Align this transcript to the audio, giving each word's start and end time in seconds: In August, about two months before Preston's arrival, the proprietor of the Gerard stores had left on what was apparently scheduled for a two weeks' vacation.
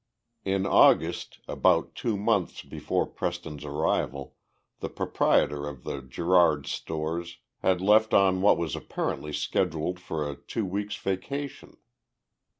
In 0.45 0.65
August, 0.65 1.41
about 1.47 1.93
two 1.93 2.17
months 2.17 2.63
before 2.63 3.05
Preston's 3.05 3.63
arrival, 3.63 4.35
the 4.79 4.89
proprietor 4.89 5.67
of 5.69 5.83
the 5.83 6.01
Gerard 6.01 6.65
stores 6.65 7.37
had 7.59 7.81
left 7.81 8.11
on 8.11 8.41
what 8.41 8.57
was 8.57 8.75
apparently 8.75 9.31
scheduled 9.31 9.99
for 9.99 10.27
a 10.27 10.35
two 10.37 10.65
weeks' 10.65 10.95
vacation. 10.95 11.77